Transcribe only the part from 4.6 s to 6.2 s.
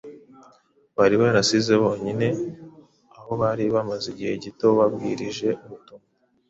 babwirije ubutumwa.